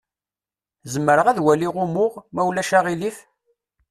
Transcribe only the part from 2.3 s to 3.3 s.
ma ulac aɣilif?